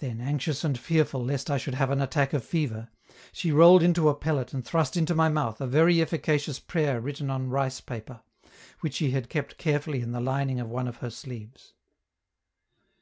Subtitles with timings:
[0.00, 2.90] Then, anxious and fearful lest I should have an attack of fever,
[3.32, 7.30] she rolled into a pellet and thrust into my mouth a very efficacious prayer written
[7.30, 8.20] on rice paper,
[8.80, 11.72] which she had kept carefully in the lining of one of her sleeves.